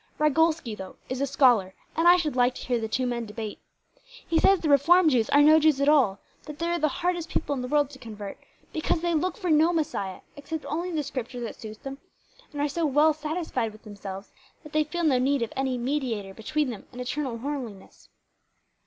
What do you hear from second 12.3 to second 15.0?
and are so well satisfied with themselves that they